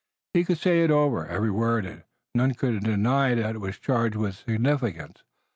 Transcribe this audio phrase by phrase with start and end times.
[0.33, 2.01] He could say it over, every word, and
[2.33, 5.21] none could deny that it was charged with significance.